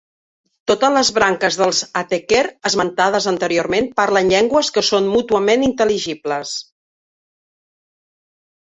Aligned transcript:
Totes 0.69 0.93
les 0.93 1.11
branques 1.17 1.57
dels 1.61 1.81
Ateker 2.01 2.39
esmentades 2.71 3.29
anteriorment 3.33 3.91
parlen 4.03 4.35
llengües 4.35 4.75
que 4.79 4.87
són 4.89 5.15
mútuament 5.19 5.69
intel·ligibles. 5.71 6.59